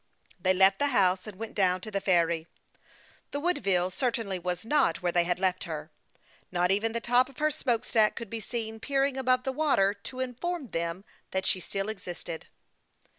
[0.39, 2.47] They left the house, and went down to the ferry.
[3.29, 5.91] The Woodville certainly was not where they had left her;
[6.51, 9.93] not even the top of her smoke stack could be seen peering above the water
[9.93, 12.47] to inform them that she still existed.